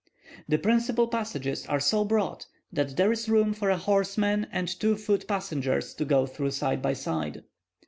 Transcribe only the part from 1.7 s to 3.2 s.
so broad, that there